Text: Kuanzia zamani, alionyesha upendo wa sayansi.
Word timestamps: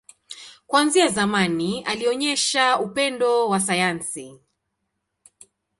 Kuanzia 0.67 1.07
zamani, 1.07 1.83
alionyesha 1.83 2.79
upendo 2.79 3.49
wa 3.49 3.59
sayansi. 3.59 4.41